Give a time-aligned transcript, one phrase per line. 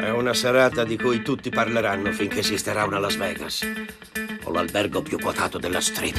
[0.00, 3.60] È una serata di cui tutti parleranno finché esisterà una Las Vegas.
[4.44, 6.16] O l'albergo più quotato della strip.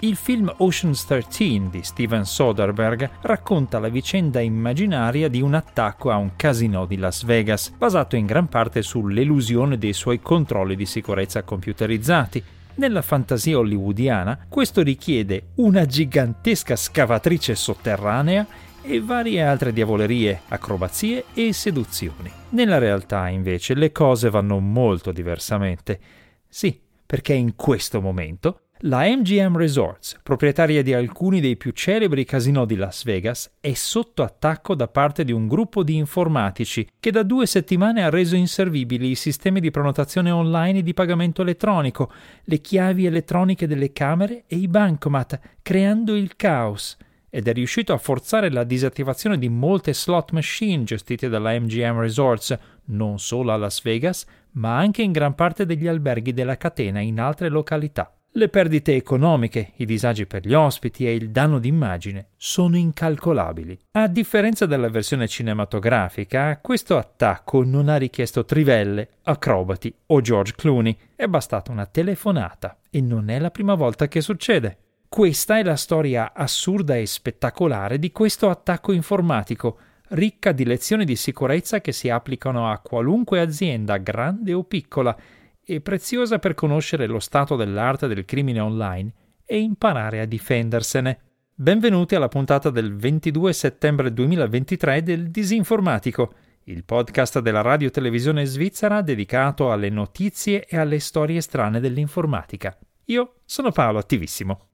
[0.00, 6.16] Il film Ocean's 13 di Steven Soderbergh racconta la vicenda immaginaria di un attacco a
[6.16, 11.42] un casino di Las Vegas, basato in gran parte sull'elusione dei suoi controlli di sicurezza
[11.42, 12.44] computerizzati.
[12.74, 18.46] Nella fantasia hollywoodiana questo richiede una gigantesca scavatrice sotterranea
[18.88, 22.32] e varie altre diavolerie, acrobazie e seduzioni.
[22.50, 26.00] Nella realtà, invece, le cose vanno molto diversamente.
[26.48, 32.64] Sì, perché in questo momento la MGM Resorts, proprietaria di alcuni dei più celebri casinò
[32.64, 37.24] di Las Vegas, è sotto attacco da parte di un gruppo di informatici che da
[37.24, 42.10] due settimane ha reso inservibili i sistemi di prenotazione online e di pagamento elettronico,
[42.44, 46.96] le chiavi elettroniche delle camere e i bancomat, creando il caos
[47.30, 52.58] ed è riuscito a forzare la disattivazione di molte slot machine gestite dalla MGM Resorts,
[52.86, 57.20] non solo a Las Vegas, ma anche in gran parte degli alberghi della catena in
[57.20, 58.12] altre località.
[58.32, 63.78] Le perdite economiche, i disagi per gli ospiti e il danno d'immagine sono incalcolabili.
[63.92, 70.96] A differenza della versione cinematografica, questo attacco non ha richiesto trivelle, acrobati o George Clooney,
[71.16, 74.76] è bastata una telefonata e non è la prima volta che succede.
[75.08, 79.78] Questa è la storia assurda e spettacolare di questo attacco informatico,
[80.10, 85.16] ricca di lezioni di sicurezza che si applicano a qualunque azienda, grande o piccola,
[85.64, 89.12] e preziosa per conoscere lo stato dell'arte del crimine online
[89.44, 91.18] e imparare a difendersene.
[91.54, 96.32] Benvenuti alla puntata del 22 settembre 2023 del Disinformatico,
[96.64, 102.76] il podcast della radio televisione svizzera dedicato alle notizie e alle storie strane dell'informatica.
[103.06, 104.67] Io sono Paolo Attivissimo.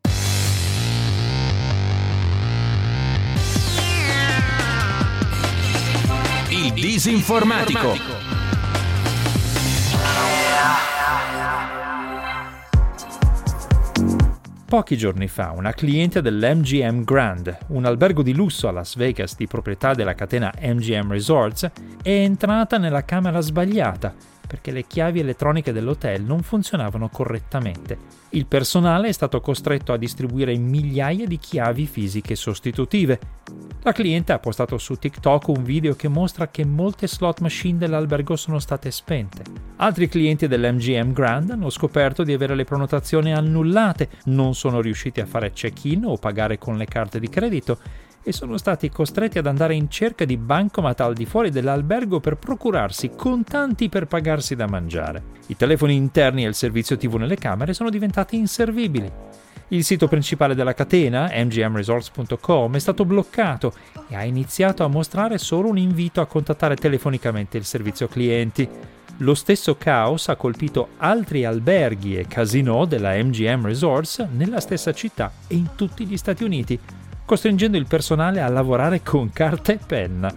[6.85, 7.97] Disinformatico.
[14.67, 19.47] Pochi giorni fa una cliente dell'MGM Grand, un albergo di lusso a Las Vegas di
[19.47, 21.71] proprietà della catena MGM Resorts,
[22.03, 24.15] è entrata nella camera sbagliata
[24.47, 27.97] perché le chiavi elettroniche dell'hotel non funzionavano correttamente.
[28.31, 33.19] Il personale è stato costretto a distribuire migliaia di chiavi fisiche sostitutive.
[33.87, 38.35] La cliente ha postato su TikTok un video che mostra che molte slot machine dell'albergo
[38.35, 39.43] sono state spente.
[39.77, 45.27] Altri clienti dell'MGM Grand hanno scoperto di avere le prenotazioni annullate, non sono riusciti a
[45.27, 47.79] fare check-in o pagare con le carte di credito
[48.23, 52.37] e sono stati costretti ad andare in cerca di bancomat al di fuori dell'albergo per
[52.37, 55.23] procurarsi contanti per pagarsi da mangiare.
[55.49, 59.13] I telefoni interni e il servizio TV nelle camere sono diventati inservibili.
[59.75, 63.75] Il sito principale della catena, mgmresorts.com, è stato bloccato
[64.07, 68.69] e ha iniziato a mostrare solo un invito a contattare telefonicamente il servizio clienti.
[69.19, 75.33] Lo stesso caos ha colpito altri alberghi e casinò della MGM Resorts nella stessa città
[75.49, 76.79] e in tutti gli Stati Uniti,
[77.25, 80.33] costringendo il personale a lavorare con carta e penna.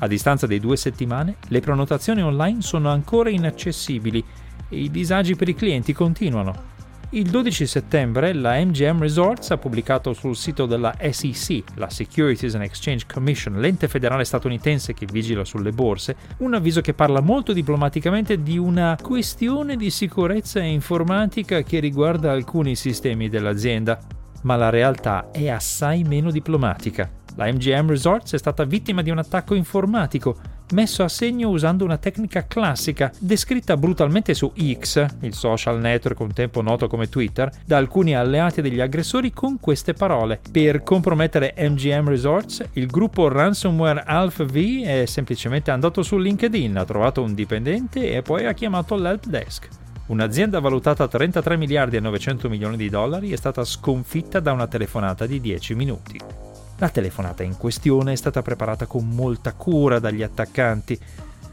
[0.00, 4.22] A distanza di due settimane, le prenotazioni online sono ancora inaccessibili
[4.68, 6.71] e i disagi per i clienti continuano.
[7.14, 12.62] Il 12 settembre la MGM Resorts ha pubblicato sul sito della SEC, la Securities and
[12.62, 18.42] Exchange Commission, l'ente federale statunitense che vigila sulle borse, un avviso che parla molto diplomaticamente
[18.42, 24.00] di una questione di sicurezza informatica che riguarda alcuni sistemi dell'azienda
[24.42, 27.10] ma la realtà è assai meno diplomatica.
[27.36, 30.36] La MGM Resorts è stata vittima di un attacco informatico,
[30.72, 36.32] messo a segno usando una tecnica classica, descritta brutalmente su X, il social network un
[36.32, 40.40] tempo noto come Twitter, da alcuni alleati degli aggressori con queste parole.
[40.50, 47.22] Per compromettere MGM Resorts, il gruppo ransomware AlphaV è semplicemente andato su LinkedIn, ha trovato
[47.22, 49.68] un dipendente e poi ha chiamato l'help desk.
[50.06, 54.66] Un'azienda valutata a 33 miliardi e 900 milioni di dollari è stata sconfitta da una
[54.66, 56.51] telefonata di 10 minuti.
[56.82, 60.98] La telefonata in questione è stata preparata con molta cura dagli attaccanti.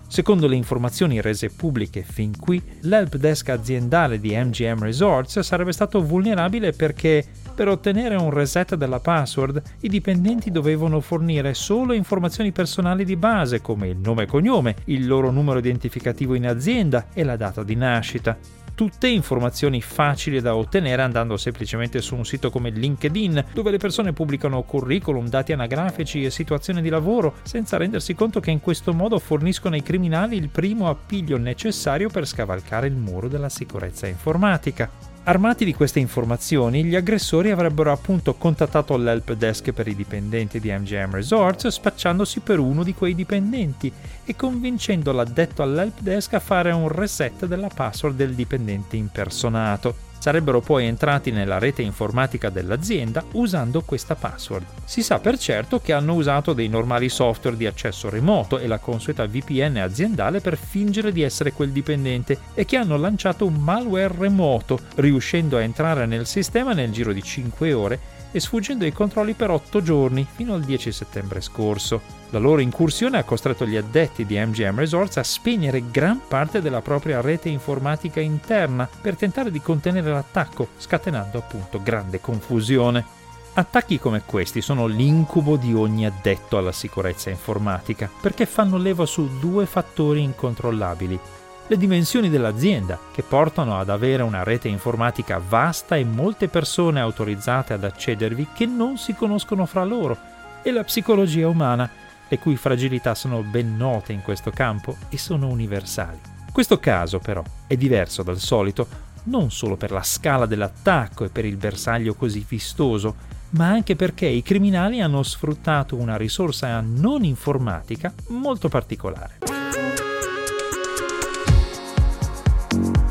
[0.07, 6.01] Secondo le informazioni rese pubbliche fin qui, l'help desk aziendale di MGM Resorts sarebbe stato
[6.01, 7.24] vulnerabile perché
[7.54, 13.62] per ottenere un reset della password, i dipendenti dovevano fornire solo informazioni personali di base
[13.62, 17.75] come il nome e cognome, il loro numero identificativo in azienda e la data di
[17.75, 18.36] nascita.
[18.80, 24.14] Tutte informazioni facili da ottenere andando semplicemente su un sito come LinkedIn, dove le persone
[24.14, 29.20] pubblicano curriculum, dati anagrafici e situazioni di lavoro, senza rendersi conto che in questo modo
[29.20, 35.08] forniscono ai criminali il primo appiglio necessario per scavalcare il muro della sicurezza informatica.
[35.24, 40.71] Armati di queste informazioni, gli aggressori avrebbero appunto contattato l'help desk per i dipendenti di
[40.71, 43.92] MGM Resorts spacciandosi per uno di quei dipendenti
[44.25, 50.08] e convincendo l'addetto all'help desk a fare un reset della password del dipendente impersonato.
[50.30, 54.64] Sarebbero poi entrati nella rete informatica dell'azienda usando questa password.
[54.86, 58.78] Si sa per certo che hanno usato dei normali software di accesso remoto e la
[58.78, 64.14] consueta VPN aziendale per fingere di essere quel dipendente e che hanno lanciato un malware
[64.20, 68.00] remoto, riuscendo a entrare nel sistema nel giro di 5 ore
[68.31, 72.18] e sfuggendo ai controlli per 8 giorni fino al 10 settembre scorso.
[72.31, 76.81] La loro incursione ha costretto gli addetti di MGM Resorts a spegnere gran parte della
[76.81, 83.18] propria rete informatica interna per tentare di contenere l'attacco, scatenando appunto grande confusione.
[83.54, 89.40] Attacchi come questi sono l'incubo di ogni addetto alla sicurezza informatica, perché fanno leva su
[89.40, 91.20] due fattori incontrollabili.
[91.69, 97.74] Le dimensioni dell'azienda, che portano ad avere una rete informatica vasta e molte persone autorizzate
[97.74, 100.18] ad accedervi che non si conoscono fra loro,
[100.63, 101.88] e la psicologia umana,
[102.27, 106.18] le cui fragilità sono ben note in questo campo e sono universali.
[106.51, 108.88] Questo caso però è diverso dal solito
[109.25, 113.16] non solo per la scala dell'attacco e per il bersaglio così vistoso,
[113.51, 119.49] ma anche perché i criminali hanno sfruttato una risorsa non informatica molto particolare.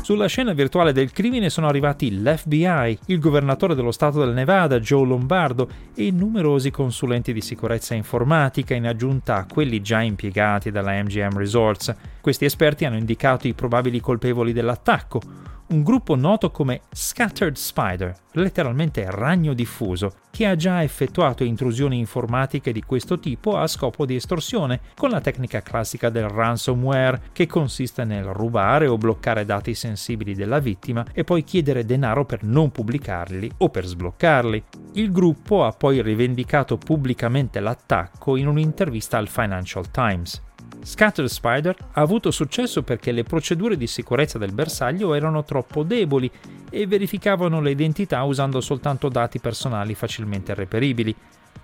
[0.09, 5.05] Sulla scena virtuale del crimine sono arrivati l'FBI, il governatore dello stato del Nevada, Joe
[5.05, 11.37] Lombardo, e numerosi consulenti di sicurezza informatica in aggiunta a quelli già impiegati dalla MGM
[11.37, 11.95] Resorts.
[12.21, 15.21] Questi esperti hanno indicato i probabili colpevoli dell'attacco,
[15.69, 22.71] un gruppo noto come Scattered Spider, letteralmente ragno diffuso, che ha già effettuato intrusioni informatiche
[22.71, 28.03] di questo tipo a scopo di estorsione, con la tecnica classica del ransomware, che consiste
[28.03, 33.51] nel rubare o bloccare dati sensibili della vittima e poi chiedere denaro per non pubblicarli
[33.57, 34.63] o per sbloccarli.
[34.93, 40.47] Il gruppo ha poi rivendicato pubblicamente l'attacco in un'intervista al Financial Times.
[40.81, 46.31] Scatter Spider ha avuto successo perché le procedure di sicurezza del bersaglio erano troppo deboli
[46.69, 51.15] e verificavano le identità usando soltanto dati personali facilmente reperibili,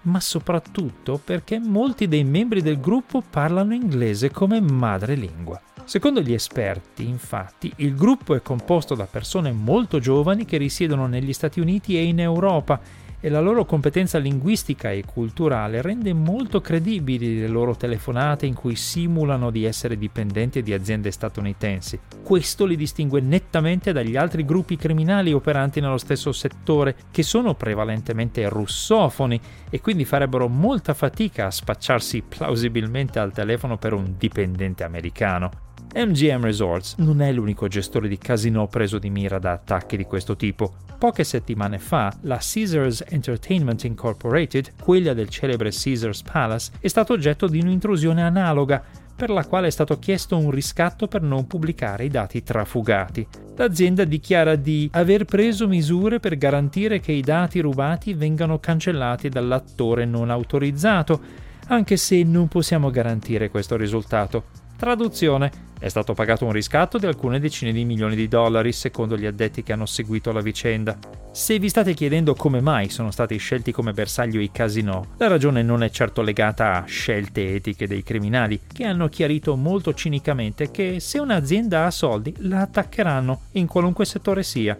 [0.04, 5.62] ma soprattutto perché molti dei membri del gruppo parlano inglese come madrelingua.
[5.86, 11.32] Secondo gli esperti, infatti, il gruppo è composto da persone molto giovani che risiedono negli
[11.32, 12.80] Stati Uniti e in Europa
[13.20, 18.76] e la loro competenza linguistica e culturale rende molto credibili le loro telefonate in cui
[18.76, 22.00] simulano di essere dipendenti di aziende statunitensi.
[22.24, 28.48] Questo li distingue nettamente dagli altri gruppi criminali operanti nello stesso settore, che sono prevalentemente
[28.50, 29.40] russofoni
[29.70, 35.65] e quindi farebbero molta fatica a spacciarsi plausibilmente al telefono per un dipendente americano.
[35.98, 40.36] MGM Resorts non è l'unico gestore di casino preso di mira da attacchi di questo
[40.36, 40.74] tipo.
[40.98, 47.48] Poche settimane fa, la Caesars Entertainment Incorporated, quella del celebre Caesars Palace, è stato oggetto
[47.48, 48.84] di un'intrusione analoga,
[49.16, 53.26] per la quale è stato chiesto un riscatto per non pubblicare i dati trafugati.
[53.56, 60.04] L'azienda dichiara di aver preso misure per garantire che i dati rubati vengano cancellati dall'attore
[60.04, 61.22] non autorizzato,
[61.68, 64.65] anche se non possiamo garantire questo risultato.
[64.78, 65.64] Traduzione.
[65.80, 69.64] È stato pagato un riscatto di alcune decine di milioni di dollari, secondo gli addetti
[69.64, 70.98] che hanno seguito la vicenda.
[71.32, 75.64] Se vi state chiedendo come mai sono stati scelti come bersaglio i casinò, la ragione
[75.64, 81.00] non è certo legata a scelte etiche dei criminali, che hanno chiarito molto cinicamente che
[81.00, 84.76] se un'azienda ha soldi, la attaccheranno, in qualunque settore sia.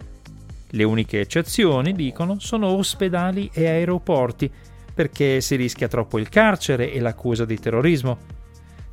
[0.68, 4.50] Le uniche eccezioni, dicono, sono ospedali e aeroporti,
[4.94, 8.34] perché si rischia troppo il carcere e l'accusa di terrorismo.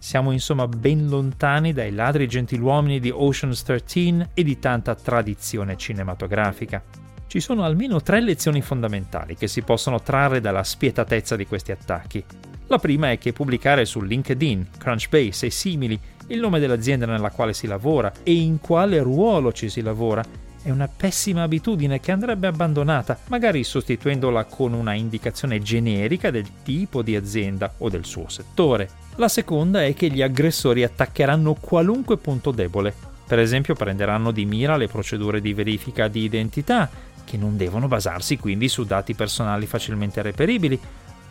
[0.04, 6.84] Siamo insomma ben lontani dai ladri gentiluomini di Ocean's 13 e di tanta tradizione cinematografica.
[7.26, 12.22] Ci sono almeno tre lezioni fondamentali che si possono trarre dalla spietatezza di questi attacchi.
[12.68, 17.54] La prima è che pubblicare su LinkedIn, Crunchbase e simili il nome dell'azienda nella quale
[17.54, 20.22] si lavora e in quale ruolo ci si lavora
[20.64, 27.02] è una pessima abitudine che andrebbe abbandonata, magari sostituendola con una indicazione generica del tipo
[27.02, 28.90] di azienda o del suo settore.
[29.18, 32.94] La seconda è che gli aggressori attaccheranno qualunque punto debole.
[33.28, 36.90] Per esempio prenderanno di mira le procedure di verifica di identità,
[37.26, 40.80] che non devono basarsi quindi su dati personali facilmente reperibili,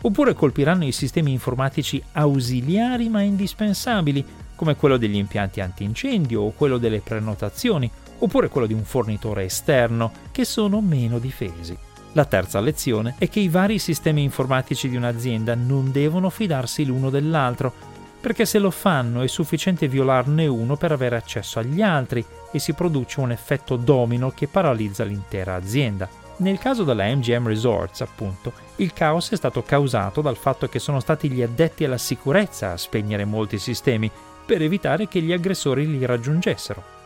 [0.03, 4.25] oppure colpiranno i sistemi informatici ausiliari ma indispensabili,
[4.55, 7.91] come quello degli impianti antincendio o quello delle prenotazioni,
[8.23, 11.77] oppure quello di un fornitore esterno, che sono meno difesi.
[12.13, 17.11] La terza lezione è che i vari sistemi informatici di un'azienda non devono fidarsi l'uno
[17.11, 17.73] dell'altro,
[18.21, 22.73] perché se lo fanno è sufficiente violarne uno per avere accesso agli altri e si
[22.75, 26.09] produce un effetto domino che paralizza l'intera azienda.
[26.37, 31.01] Nel caso della MGM Resorts, appunto, il caos è stato causato dal fatto che sono
[31.01, 34.11] stati gli addetti alla sicurezza a spegnere molti sistemi
[34.45, 37.02] per evitare che gli aggressori li raggiungessero.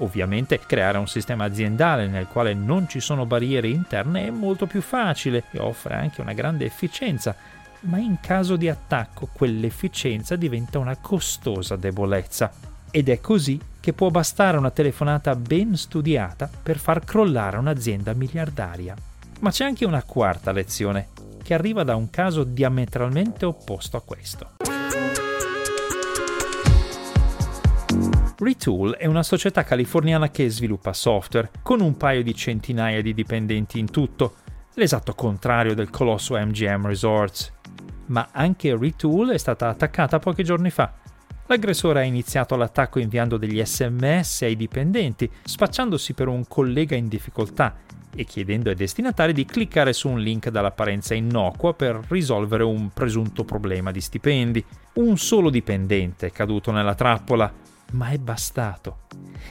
[0.00, 4.80] Ovviamente creare un sistema aziendale nel quale non ci sono barriere interne è molto più
[4.80, 7.34] facile e offre anche una grande efficienza,
[7.80, 12.50] ma in caso di attacco quell'efficienza diventa una costosa debolezza.
[12.90, 18.94] Ed è così che può bastare una telefonata ben studiata per far crollare un'azienda miliardaria.
[19.40, 21.08] Ma c'è anche una quarta lezione,
[21.42, 24.79] che arriva da un caso diametralmente opposto a questo.
[28.42, 33.78] Retool è una società californiana che sviluppa software, con un paio di centinaia di dipendenti
[33.78, 34.36] in tutto,
[34.76, 37.52] l'esatto contrario del colosso MGM Resorts.
[38.06, 40.94] Ma anche Retool è stata attaccata pochi giorni fa.
[41.48, 47.76] L'aggressore ha iniziato l'attacco inviando degli sms ai dipendenti, spacciandosi per un collega in difficoltà
[48.14, 53.44] e chiedendo ai destinatari di cliccare su un link dall'apparenza innocua per risolvere un presunto
[53.44, 54.64] problema di stipendi.
[54.94, 57.52] Un solo dipendente è caduto nella trappola,
[57.92, 59.00] ma è bastato.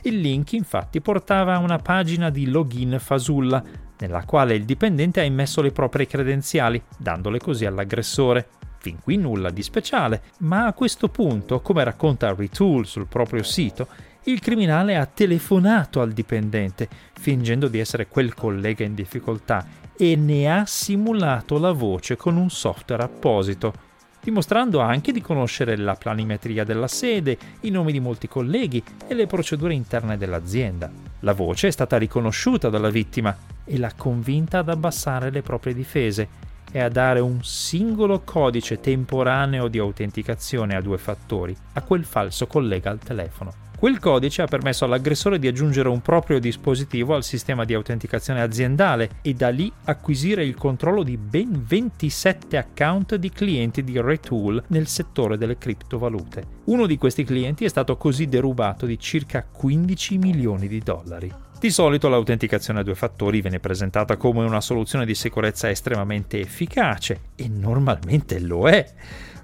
[0.04, 3.64] Il link infatti portava a una pagina di login fasulla,
[4.00, 8.48] nella quale il dipendente ha immesso le proprie credenziali, dandole così all'aggressore.
[8.80, 13.88] Fin qui nulla di speciale, ma a questo punto, come racconta Retool sul proprio sito,
[14.24, 16.88] il criminale ha telefonato al dipendente,
[17.20, 19.66] fingendo di essere quel collega in difficoltà,
[19.98, 23.88] e ne ha simulato la voce con un software apposito
[24.22, 29.28] dimostrando anche di conoscere la planimetria della sede, i nomi di molti colleghi e le
[29.28, 30.92] procedure interne dell'azienda.
[31.22, 36.48] La voce è stata riconosciuta dalla vittima e l'ha convinta ad abbassare le proprie difese
[36.72, 42.48] e a dare un singolo codice temporaneo di autenticazione a due fattori a quel falso
[42.48, 43.69] collega al telefono.
[43.80, 49.12] Quel codice ha permesso all'aggressore di aggiungere un proprio dispositivo al sistema di autenticazione aziendale
[49.22, 54.88] e da lì acquisire il controllo di ben 27 account di clienti di Retool nel
[54.88, 56.44] settore delle criptovalute.
[56.66, 61.34] Uno di questi clienti è stato così derubato di circa 15 milioni di dollari.
[61.58, 67.22] Di solito l'autenticazione a due fattori viene presentata come una soluzione di sicurezza estremamente efficace
[67.34, 68.86] e normalmente lo è,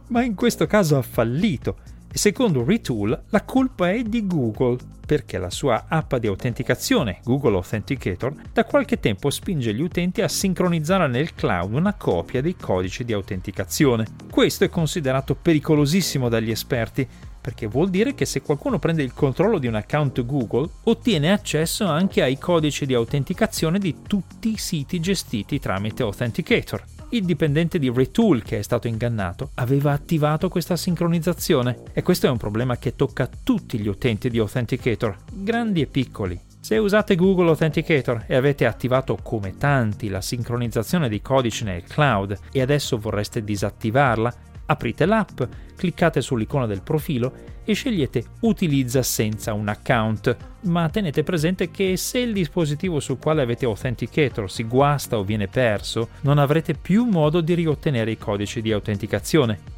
[0.08, 1.78] ma in questo caso ha fallito
[2.18, 8.34] secondo Retool la colpa è di Google, perché la sua app di autenticazione, Google Authenticator,
[8.54, 13.14] da qualche tempo spinge gli utenti a sincronizzare nel cloud una copia dei codici di
[13.14, 14.08] autenticazione.
[14.32, 17.08] Questo è considerato pericolosissimo dagli esperti,
[17.40, 21.86] perché vuol dire che se qualcuno prende il controllo di un account Google, ottiene accesso
[21.86, 26.95] anche ai codici di autenticazione di tutti i siti gestiti tramite Authenticator.
[27.10, 32.30] Il dipendente di Retool che è stato ingannato aveva attivato questa sincronizzazione e questo è
[32.30, 36.40] un problema che tocca tutti gli utenti di Authenticator, grandi e piccoli.
[36.60, 42.38] Se usate Google Authenticator e avete attivato come tanti la sincronizzazione dei codici nel cloud
[42.52, 44.34] e adesso vorreste disattivarla,
[44.68, 45.42] aprite l'app,
[45.76, 52.20] cliccate sull'icona del profilo e scegliete Utilizza senza un account, ma tenete presente che se
[52.20, 57.42] il dispositivo sul quale avete Authenticator si guasta o viene perso, non avrete più modo
[57.42, 59.74] di riottenere i codici di autenticazione.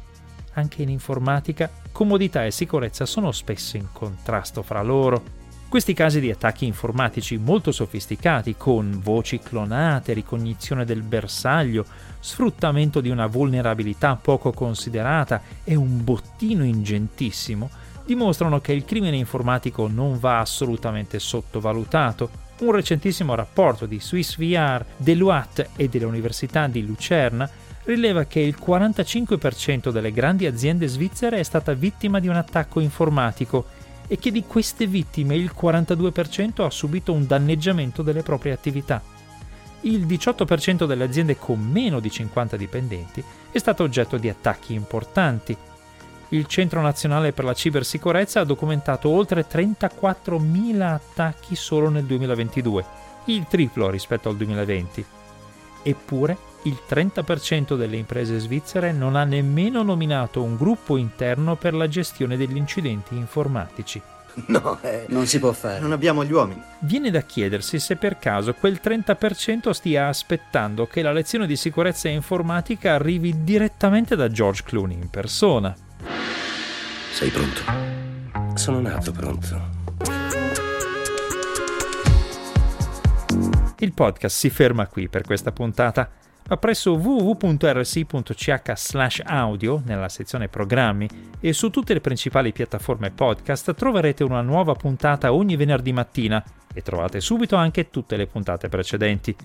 [0.54, 5.36] Anche in informatica, comodità e sicurezza sono spesso in contrasto fra loro.
[5.68, 11.84] Questi casi di attacchi informatici molto sofisticati, con voci clonate, ricognizione del bersaglio,
[12.20, 17.68] sfruttamento di una vulnerabilità poco considerata e un bottino ingentissimo,
[18.06, 22.30] dimostrano che il crimine informatico non va assolutamente sottovalutato.
[22.60, 27.48] Un recentissimo rapporto di SwissVR, Deloitte e dell'Università di Lucerna
[27.84, 33.66] rileva che il 45% delle grandi aziende svizzere è stata vittima di un attacco informatico
[34.08, 39.00] e che di queste vittime il 42% ha subito un danneggiamento delle proprie attività.
[39.82, 43.22] Il 18% delle aziende con meno di 50 dipendenti
[43.52, 45.56] è stato oggetto di attacchi importanti.
[46.30, 52.84] Il Centro Nazionale per la Cibersicurezza ha documentato oltre 34.000 attacchi solo nel 2022,
[53.26, 55.04] il triplo rispetto al 2020.
[55.82, 61.88] Eppure il 30% delle imprese svizzere non ha nemmeno nominato un gruppo interno per la
[61.88, 64.00] gestione degli incidenti informatici.
[64.46, 65.80] No, eh, non si può fare.
[65.80, 66.62] Non abbiamo gli uomini.
[66.80, 72.08] Viene da chiedersi se per caso quel 30% stia aspettando che la lezione di sicurezza
[72.08, 75.74] informatica arrivi direttamente da George Clooney in persona.
[77.12, 77.62] Sei pronto?
[78.54, 79.76] Sono nato pronto.
[83.80, 86.08] Il podcast si ferma qui per questa puntata
[86.48, 88.62] ma presso www.rsi.ch
[89.24, 91.08] audio nella sezione programmi
[91.40, 96.82] e su tutte le principali piattaforme podcast troverete una nuova puntata ogni venerdì mattina e
[96.82, 99.36] trovate subito anche tutte le puntate precedenti.